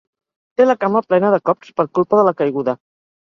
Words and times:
Té 0.61 0.65
la 0.65 0.75
cama 0.83 1.01
plena 1.11 1.29
de 1.35 1.39
cops 1.49 1.71
per 1.81 1.87
culpa 1.99 2.21
de 2.21 2.23
la 2.31 2.35
caiguda. 2.41 2.75